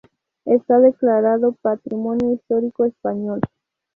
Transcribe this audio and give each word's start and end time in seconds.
Esta 0.45 0.79
declarado 0.79 1.53
patrimonio 1.61 2.33
histórico 2.33 2.85
español. 2.85 3.39